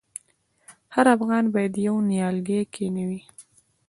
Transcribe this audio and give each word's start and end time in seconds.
هر 0.95 1.05
افغان 1.15 1.45
باید 1.53 1.73
یو 1.87 1.95
نیالګی 2.09 2.61
کینوي؟ 2.73 3.21